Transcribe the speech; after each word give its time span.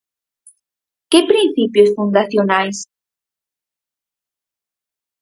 Que 1.11 1.19
principios 1.31 1.93
fundacionais? 1.97 2.77